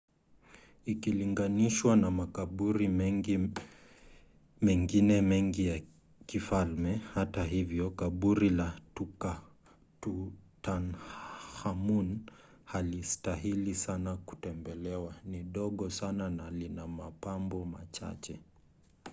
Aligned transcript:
ikilinganishwa 0.85 1.95
na 1.95 2.11
makaburi 2.11 2.87
mengine 4.61 5.21
mengi 5.21 5.67
ya 5.67 5.81
kifalme 6.25 6.95
hata 7.13 7.43
hivyo 7.43 7.89
kaburi 7.91 8.49
la 8.49 8.79
tutankhamun 10.01 12.19
halistahili 12.65 13.75
sana 13.75 14.15
kutembelewa 14.17 15.15
ni 15.25 15.43
dogo 15.43 15.89
sana 15.89 16.29
na 16.29 16.51
lina 16.51 16.87
mapambo 16.87 17.65
machache 17.65 18.39